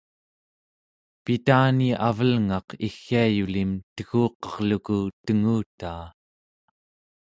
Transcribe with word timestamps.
pitani 1.23 1.89
avelngaq 2.07 2.67
iggiayulim 2.87 3.71
teguqerluku 3.95 4.99
tengutaa 5.25 6.03